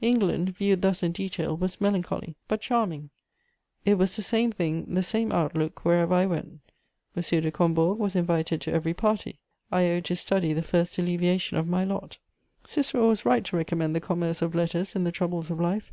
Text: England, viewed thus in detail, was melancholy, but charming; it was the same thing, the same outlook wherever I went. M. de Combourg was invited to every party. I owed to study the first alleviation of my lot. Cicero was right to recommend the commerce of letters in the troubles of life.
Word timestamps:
England, 0.00 0.50
viewed 0.56 0.82
thus 0.82 1.02
in 1.02 1.10
detail, 1.10 1.56
was 1.56 1.80
melancholy, 1.80 2.36
but 2.46 2.60
charming; 2.60 3.10
it 3.84 3.94
was 3.94 4.14
the 4.14 4.22
same 4.22 4.52
thing, 4.52 4.84
the 4.94 5.02
same 5.02 5.32
outlook 5.32 5.84
wherever 5.84 6.14
I 6.14 6.26
went. 6.26 6.60
M. 7.16 7.20
de 7.22 7.50
Combourg 7.50 7.98
was 7.98 8.14
invited 8.14 8.60
to 8.60 8.72
every 8.72 8.94
party. 8.94 9.40
I 9.72 9.88
owed 9.90 10.04
to 10.04 10.14
study 10.14 10.52
the 10.52 10.62
first 10.62 10.96
alleviation 10.96 11.56
of 11.56 11.66
my 11.66 11.82
lot. 11.82 12.18
Cicero 12.64 13.08
was 13.08 13.26
right 13.26 13.44
to 13.46 13.56
recommend 13.56 13.96
the 13.96 14.00
commerce 14.00 14.42
of 14.42 14.54
letters 14.54 14.94
in 14.94 15.02
the 15.02 15.10
troubles 15.10 15.50
of 15.50 15.58
life. 15.58 15.90